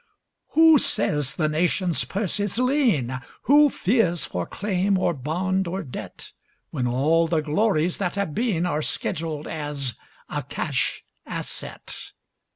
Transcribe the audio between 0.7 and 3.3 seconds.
says the Nation's purse is lean,